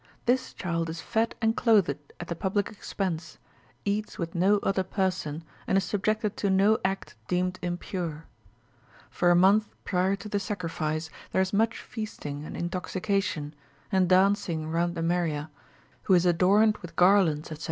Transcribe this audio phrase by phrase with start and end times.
[0.25, 3.37] This child is fed and clothed at the public expense,
[3.85, 8.25] eats with no other person, and is subjected to no act deemed impure.
[9.11, 13.53] For a month prior to the sacrifice, there is much feasting and intoxication,
[13.91, 15.51] and dancing round the Meriah,
[16.01, 17.59] who is adorned with garlands, etc.